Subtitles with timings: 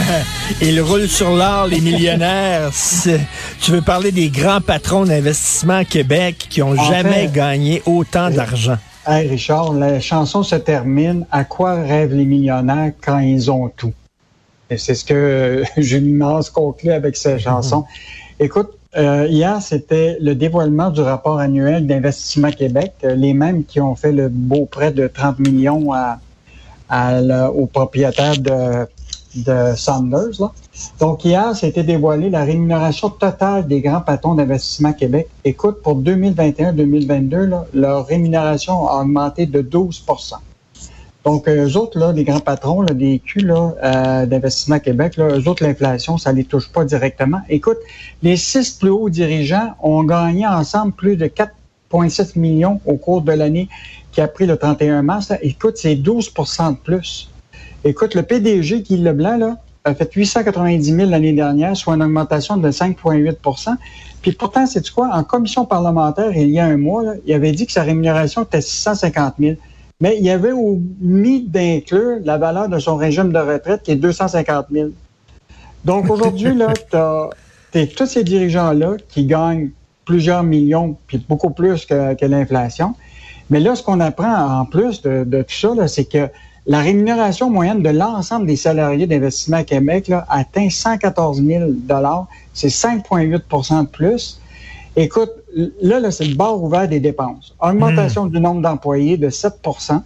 [0.60, 2.70] Ils roulent sur l'or, les millionnaires.
[3.60, 7.82] Tu veux parler des grands patrons d'investissement à Québec qui ont En jamais fait, gagné
[7.86, 8.76] autant d'argent.
[9.06, 11.26] Hey Richard, la chanson se termine.
[11.30, 13.92] À quoi rêvent les millionnaires quand ils ont tout?
[14.70, 17.84] Et c'est ce que Julie Mars conclut avec cette chanson.
[18.40, 23.80] Écoute, euh, hier, c'était le dévoilement du rapport annuel d'Investissement Québec, euh, les mêmes qui
[23.80, 26.20] ont fait le beau prêt de 30 millions à,
[26.90, 28.86] à aux propriétaires de,
[29.34, 30.40] de Sanders.
[30.40, 30.52] Là.
[31.00, 35.28] Donc hier, c'était dévoilé la rémunération totale des grands patrons d'Investissement Québec.
[35.44, 40.36] Écoute, pour 2021-2022, là, leur rémunération a augmenté de 12%
[41.24, 45.38] donc, euh, eux autres, là, les grands patrons là, des Q euh, d'Investissement Québec, là,
[45.38, 47.40] eux autres, l'inflation, ça les touche pas directement.
[47.48, 47.78] Écoute,
[48.22, 53.32] les six plus hauts dirigeants ont gagné ensemble plus de 4,7 millions au cours de
[53.32, 53.68] l'année
[54.10, 55.32] qui a pris le 31 mars.
[55.42, 57.31] Écoute, c'est 12% de plus.
[57.84, 62.56] Écoute, le PDG, Guy Leblanc, là, a fait 890 000 l'année dernière, soit une augmentation
[62.56, 63.74] de 5,8%
[64.22, 65.10] Puis pourtant, c'est quoi?
[65.12, 68.44] En commission parlementaire, il y a un mois, là, il avait dit que sa rémunération
[68.44, 69.56] était 650 000
[70.02, 74.66] mais il avait omis d'inclure la valeur de son régime de retraite qui est 250
[74.72, 74.88] 000.
[75.84, 76.96] Donc aujourd'hui, là, tu
[77.78, 79.70] as tous ces dirigeants-là qui gagnent
[80.04, 82.96] plusieurs millions, puis beaucoup plus que, que l'inflation.
[83.48, 86.28] Mais là, ce qu'on apprend en plus de, de tout ça, c'est que
[86.66, 91.70] la rémunération moyenne de l'ensemble des salariés d'investissement à Québec là, atteint 114 000
[92.54, 94.40] C'est 5,8% de plus.
[94.94, 97.54] Écoute, là, là c'est le bord ouvert des dépenses.
[97.60, 100.02] Augmentation du nombre d'employés de 7%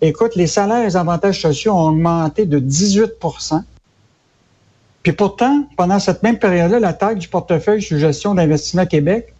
[0.00, 3.62] Écoute, les salaires et les avantages sociaux ont augmenté de 18%
[5.02, 9.32] Puis pourtant, pendant cette même période-là, la taille du portefeuille sous gestion d'investissement Québec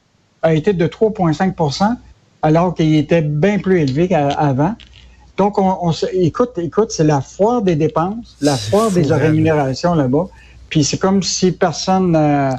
[0.43, 1.97] a été de 3,5%
[2.43, 4.75] alors qu'il était bien plus élevé qu'avant.
[5.37, 9.95] Donc, on, on se- écoute, écoute, c'est la foire des dépenses, la foire des rémunérations
[9.95, 10.29] là-bas.
[10.69, 12.51] Puis c'est comme si personne euh,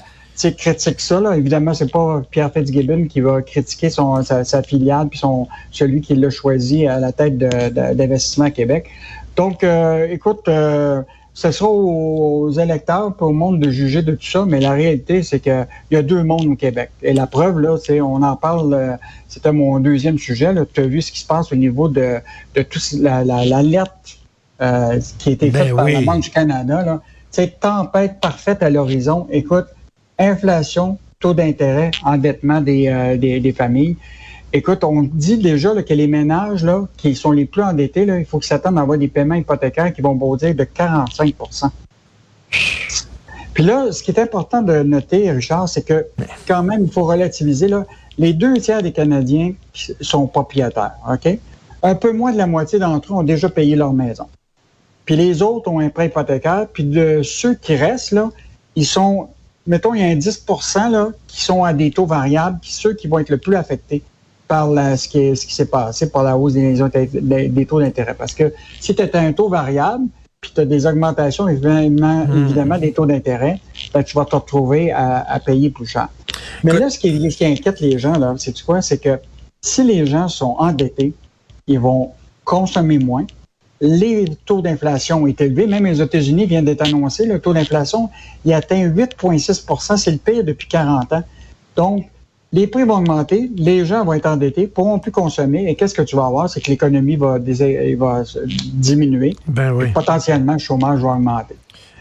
[0.57, 1.19] critique ça.
[1.21, 1.37] Là.
[1.37, 6.01] Évidemment, c'est pas Pierre Fitzgibbon qui va critiquer son, sa, sa filiale puis son, celui
[6.01, 8.87] qui l'a choisi à la tête d'Investissement Québec.
[9.35, 11.01] Donc, euh, écoute, euh,
[11.37, 15.21] ce sera aux électeurs et au monde de juger de tout ça, mais la réalité,
[15.21, 16.89] c'est qu'il y a deux mondes au Québec.
[17.03, 18.95] Et la preuve, là, c'est on en parle, euh,
[19.27, 20.53] c'était mon deuxième sujet.
[20.73, 22.19] Tu as vu ce qui se passe au niveau de,
[22.55, 24.17] de tout ce- la- la- l'alerte
[24.61, 26.01] euh, qui a été Ben faite par la.
[26.01, 26.83] Banque du Canada.
[26.85, 27.01] Là.
[27.31, 29.27] C'est tempête parfaite à l'horizon.
[29.29, 29.65] Écoute,
[30.17, 33.97] inflation, taux d'intérêt, endettement des, euh, des, des familles.
[34.53, 36.65] Écoute, on dit déjà que les ménages
[36.97, 40.01] qui sont les plus endettés, il faut qu'ils s'attendent à avoir des paiements hypothécaires qui
[40.01, 41.69] vont bondir de 45%
[43.53, 46.07] Puis là, ce qui est important de noter, Richard, c'est que
[46.47, 47.67] quand même, il faut relativiser.
[48.17, 49.53] Les deux tiers des Canadiens
[49.99, 50.95] sont propriétaires.
[51.11, 51.37] OK?
[51.83, 54.27] Un peu moins de la moitié d'entre eux ont déjà payé leur maison.
[55.03, 56.67] Puis les autres ont un prêt hypothécaire.
[56.71, 58.15] Puis de ceux qui restent,
[58.77, 59.27] ils sont,
[59.67, 60.45] mettons, il y a un 10
[60.91, 64.01] là, qui sont à des taux variables, qui ceux qui vont être le plus affectés
[64.47, 66.75] par la- ce qui, est- ce qui s'est passé par la hausse des,
[67.13, 68.13] des- des taux d'intérêt.
[68.13, 70.05] Parce que si tu as un taux variable,
[70.41, 73.59] puis tu as des augmentations, évidemment, évidemment des taux d'intérêt,
[73.93, 76.09] ben, tu vas te retrouver à, à payer plus cher.
[76.63, 78.81] Mais là, ce qui, ce qui inquiète les gens, là, c'est quoi?
[78.81, 79.19] C'est que
[79.61, 81.13] si les gens sont endettés,
[81.67, 82.11] ils vont
[82.43, 83.25] consommer moins.
[83.81, 85.65] Les taux d'inflation est élevé.
[85.67, 87.25] Même les États-Unis viennent d'être annoncé.
[87.25, 88.09] Le taux d'inflation,
[88.45, 91.23] il atteint 8,6% C'est le pire depuis 40 ans.
[91.75, 92.05] Donc,
[92.55, 95.65] les prix vont augmenter, les gens vont être endettés, pourront plus consommer.
[95.69, 96.49] Et qu'est-ce que tu vas avoir?
[96.49, 97.37] C'est que l'économie va,
[98.73, 99.35] diminuer.
[99.47, 99.87] Ben oui.
[99.93, 101.55] Potentiellement, le chômage va augmenter.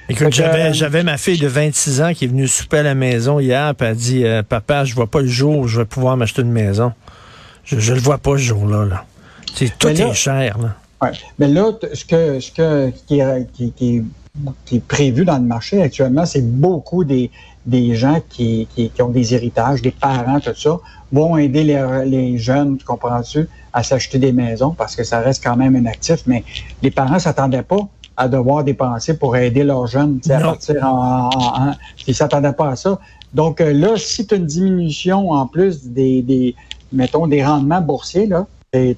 [0.08, 2.94] Écoute, j'avais, euh, j'avais ma fille de 26 ans qui est venue souper à la
[2.94, 5.86] maison hier, puis elle dit euh, Papa, je vois pas le jour où je vais
[5.86, 6.92] pouvoir m'acheter une maison.
[7.64, 8.84] Je, je le vois pas ce jour-là.
[8.84, 9.04] Là.
[9.54, 10.58] C'est, tout là- est cher.
[10.58, 10.76] Là.
[11.02, 11.12] Ouais.
[11.38, 14.04] Mais là, ce que ce que qui est, qui, qui est-
[14.66, 17.30] qui est prévu dans le marché actuellement, c'est beaucoup des,
[17.66, 20.78] des gens qui, qui, qui ont des héritages, des parents, tout ça,
[21.12, 25.42] vont aider les, les jeunes, tu comprends-tu, à s'acheter des maisons parce que ça reste
[25.42, 26.22] quand même un actif.
[26.26, 26.44] Mais
[26.82, 31.68] les parents s'attendaient pas à devoir dépenser pour aider leurs jeunes à partir en, en,
[31.70, 31.74] en-
[32.06, 32.98] Ils s'attendaient pas à ça.
[33.32, 36.54] Donc euh, là, si tu as une diminution en plus des, des
[36.92, 38.46] mettons, des rendements boursiers, là,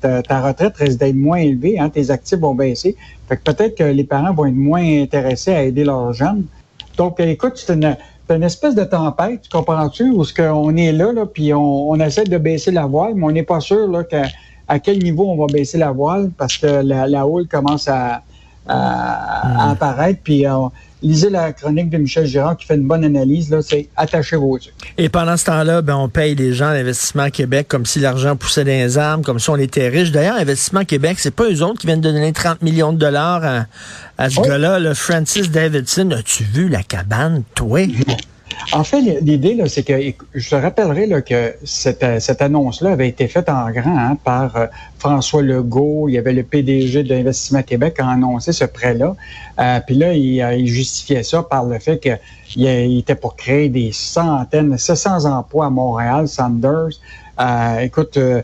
[0.00, 2.96] ta, ta retraite risque d'être moins élevée, hein, tes actifs vont baisser.
[3.28, 6.44] Fait que peut-être que les parents vont être moins intéressés à aider leurs jeunes.
[6.96, 7.96] Donc, écoute, c'est une,
[8.28, 11.90] c'est une espèce de tempête, tu comprends-tu, où ce qu'on est là, là puis on,
[11.90, 14.24] on essaie de baisser la voile, mais on n'est pas sûr là, qu'à
[14.68, 18.22] à quel niveau on va baisser la voile parce que la, la houle commence à,
[18.68, 20.20] à, à apparaître.
[20.22, 20.52] Puis euh,
[21.02, 23.50] lisez la chronique de Michel Girard qui fait une bonne analyse.
[23.50, 24.72] Là, c'est attachez vos yeux.
[24.98, 28.36] Et pendant ce temps-là, ben, on paye les gens à l'Investissement Québec comme si l'argent
[28.36, 30.10] poussait dans les armes, comme si on était riche.
[30.12, 33.44] D'ailleurs, Investissement Québec, c'est pas eux autres qui viennent de donner 30 millions de dollars
[33.44, 33.66] à,
[34.18, 34.48] à ce Oui.
[34.48, 36.10] gars-là, le Francis Davidson.
[36.12, 37.80] As-tu vu la cabane, toi?
[38.72, 39.92] En fait, l'idée, c'est que
[40.34, 44.56] je te rappellerai que cette, euh, cette annonce-là avait été faite en grand hein, par
[44.56, 44.66] euh,
[44.98, 46.08] François Legault.
[46.08, 49.14] Il y avait le PDG de l'Investissement Québec qui a annoncé ce prêt-là.
[49.60, 52.18] Euh, Puis là, il, justifiait ça par le fait qu'il
[52.56, 56.98] il était pour créer des centaines, 700 emplois à Montréal, Sanders.
[57.80, 58.42] Écoute, euh,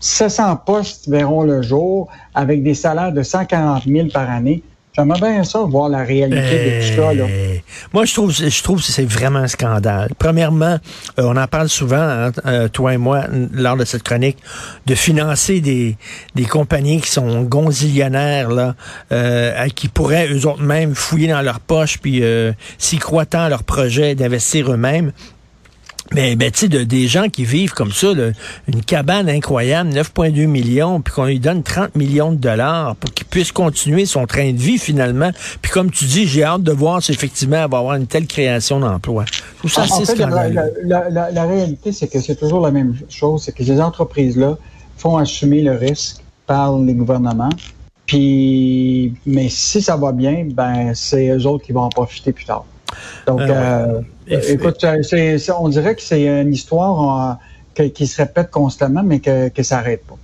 [0.00, 4.62] 700 postes verront le jour avec des salaires de 140 000 par année.
[4.94, 7.14] J'aimerais bien ça, voir la réalité de tout ça.
[7.14, 7.24] Là.
[7.24, 7.54] Euh,
[7.94, 10.10] Moi, je trouve, je trouve que c'est vraiment un scandale.
[10.18, 10.78] Premièrement,
[11.18, 14.36] euh, on en parle souvent, hein, euh, toi et moi, lors de cette chronique,
[14.84, 15.96] de financer des,
[16.34, 18.74] des compagnies qui sont gonzillionnaires, là,
[19.12, 22.22] euh, qui pourraient eux autres mêmes fouiller dans leur poche, puis
[22.76, 25.12] s'y croient tant à leur projet, d'investir eux-mêmes.
[26.14, 28.30] Mais ben, tu sais, de- des gens qui vivent comme ça, là,
[28.68, 33.26] une cabane incroyable, 9,2 millions, puis qu'on lui donne 30 millions de dollars pour qu'il
[33.26, 35.30] puisse continuer son train de vie finalement.
[35.62, 38.26] Puis comme tu dis, j'ai hâte de voir si effectivement elle va avoir une telle
[38.26, 39.24] création d'emploi.
[39.64, 40.54] Je trouve ça la, scandaleux.
[40.54, 43.80] la- la- la- la réalité, c'est que c'est toujours la même chose, c'est que ces
[43.80, 44.58] entreprises-là
[44.98, 47.50] font assumer le risque par les gouvernements.
[48.06, 52.44] Puis, mais si ça va bien, ben c'est eux autres qui vont en profiter plus
[52.44, 52.64] tard.
[53.26, 53.46] Donc, ouais.
[53.50, 54.84] euh, Et- écoute,
[55.58, 57.34] on dirait que c'est une histoire euh,
[57.74, 60.16] que- qui se répète constamment, mais que, que ça n'arrête pas.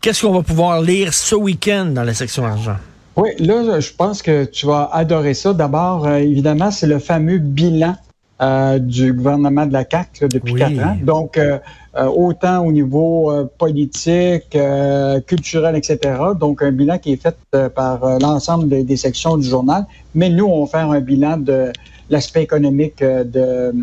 [0.00, 2.76] Qu'est-ce qu'on va pouvoir lire ce week-end dans la section argent?
[3.16, 5.52] Oui, là, je pense que tu vas adorer ça.
[5.52, 7.96] D'abord, euh, évidemment, c'est le fameux bilan
[8.40, 10.60] euh, du gouvernement de la CAQ là, depuis Oui.
[10.60, 10.96] quatre ans.
[11.02, 11.58] Donc, euh,
[11.96, 15.98] euh, autant au niveau euh, politique, euh, culturel, etc.
[16.38, 19.84] Donc, un bilan qui est fait euh, par euh, l'ensemble des, des sections du journal.
[20.14, 21.72] Mais nous, on va faire un bilan de
[22.10, 23.74] l'aspect économique euh, de,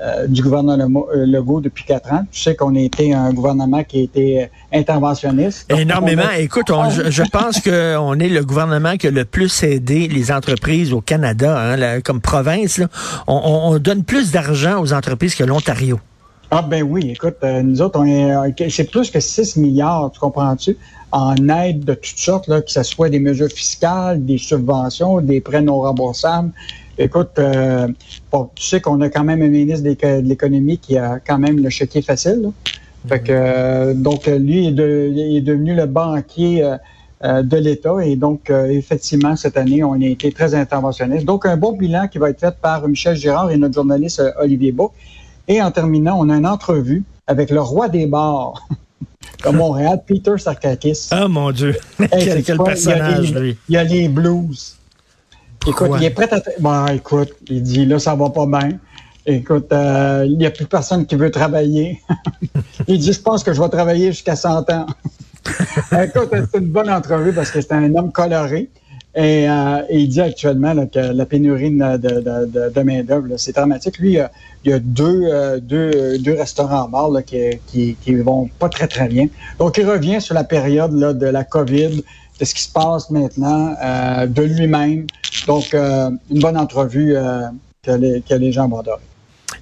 [0.00, 2.24] euh, du gouvernement euh, Legault depuis quatre ans.
[2.30, 5.70] Tu sais qu'on a été un gouvernement qui a été interventionniste.
[5.72, 6.22] Énormément.
[6.26, 9.62] on a- Écoute, on- je, je pense qu'on est le gouvernement qui a le plus
[9.62, 12.78] aidé les entreprises au Canada, hein, comme province.
[12.78, 12.88] là.
[13.26, 16.00] On, on- on donne plus d'argent aux entreprises que l'Ontario.
[16.54, 20.10] Ah ben oui, écoute, euh, nous autres, on est, euh, c'est plus que 6 milliards,
[20.12, 20.76] tu comprends-tu,
[21.10, 25.40] en aide de toutes sortes, là, que ce soit des mesures fiscales, des subventions, des
[25.40, 26.52] prêts non remboursables.
[26.98, 27.88] Écoute, euh,
[28.30, 31.58] bon, tu sais qu'on a quand même un ministre de l'économie qui a quand même
[31.62, 32.42] le chéquier facile.
[32.42, 32.48] là.
[33.08, 36.76] Fait que, euh, donc, euh, lui est, de- il est devenu le banquier euh,
[37.24, 41.24] euh, de l'État et donc, euh, effectivement, cette année, on a été très interventionniste.
[41.24, 44.72] Donc, un bon bilan qui va être fait par Michel Girard et notre journaliste Olivier
[44.72, 44.92] Beau.
[45.48, 48.54] Et en terminant, on a une entrevue avec le roi des bars
[49.44, 51.08] de Montréal, Peter Sarkakis.
[51.10, 51.76] Ah, mon Dieu.
[51.98, 52.66] Hey, quel c'est quel quoi?
[52.66, 53.58] personnage, il y a les, lui.
[53.68, 54.76] Il y a les blues.
[55.60, 55.86] Pourquoi?
[55.86, 56.40] Écoute, il est prêt à...
[56.60, 58.78] Bon, écoute, il dit, là, ça va pas bien.
[59.24, 62.00] Écoute, euh, il n'y a plus personne qui veut travailler.
[62.88, 64.86] il dit, je pense que je vais travailler jusqu'à 100 ans.
[66.02, 68.68] écoute, c'est une bonne entrevue parce que c'est un homme coloré.
[69.14, 73.54] Et, euh, il dit actuellement là, que la pénurie de, de, de, de- main-d'œuvre, c'est
[73.54, 73.98] dramatique.
[73.98, 74.18] Lui,
[74.64, 78.70] il y a deux, euh, deux, deux restaurants bars là, qui, qui, qui vont pas
[78.70, 79.26] très, très bien.
[79.58, 82.02] Donc, il revient sur la période là, de la COVID,
[82.40, 85.06] de ce qui se passe maintenant, euh, de lui-même.
[85.46, 87.14] Donc, euh, une bonne entrevue
[87.82, 89.11] que, les, que les gens vont adorer.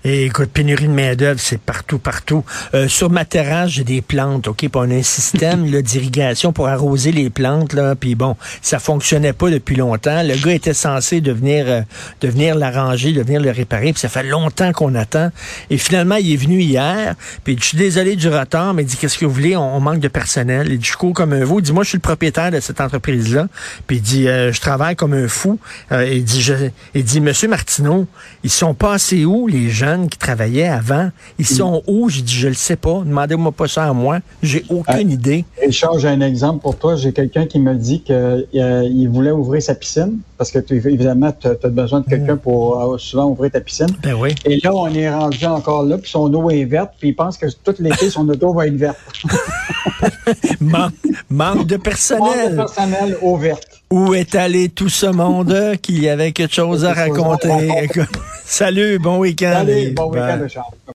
[0.03, 2.43] Et écoute, pénurie de main-d'œuvre, c'est partout, partout.
[2.75, 4.57] Euh, sur ma terrasse, j'ai des plantes, OK?
[4.59, 7.95] Puis on a un système d'irrigation pour arroser les plantes, là.
[7.95, 10.23] Puis bon, ça fonctionnait pas depuis longtemps.
[10.23, 11.83] Le gars était censé devenir, euh,
[12.23, 13.93] devenir l'arranger, devenir le réparer.
[13.93, 15.31] Puis ça fait longtemps qu'on attend.
[15.69, 17.15] Et finalement, il est venu hier.
[17.45, 19.57] Puis je suis désolé du retard, mais il dit, qu'est-ce que vous voulez?
[19.57, 20.69] On, on manque de personnel.
[20.71, 21.59] Il dit, je cours comme un veau.
[21.59, 23.49] Il dit, moi, je suis le propriétaire de cette entreprise-là.
[23.87, 25.59] Puis il dit, euh, je travaille comme un fou.
[25.93, 26.55] Euh, il dit, je,
[26.95, 28.07] il dit, Monsieur Martineau,
[28.45, 31.11] ils sont passés où, les jeunes qui travaillaient avant?
[31.39, 32.09] Ils sont où?
[32.09, 33.03] J'ai dit, je le sais pas.
[33.05, 34.19] Demandez-moi pas ça à moi.
[34.43, 35.45] J'ai aucune idée.
[35.61, 36.97] Richard, j'ai un exemple pour toi.
[36.97, 41.69] J'ai quelqu'un qui me dit qu'il voulait ouvrir sa piscine parce que évidemment, tu as
[41.69, 43.89] besoin de quelqu'un pour euh, souvent ouvrir ta piscine.
[44.03, 44.35] Ben oui.
[44.45, 47.37] Et là, on est rendu encore là, puis son eau est verte, puis il pense
[47.37, 48.99] que tout l'été, son auto va être verte.
[50.61, 52.57] Man- manque de Manque de personnel.
[52.57, 53.80] personnel, eau verte.
[53.93, 57.89] Où est allé tout ce monde qui avait quelque chose à raconter?
[58.45, 59.67] Salut, bon week-end.
[59.67, 60.71] Et bon week-end, Richard.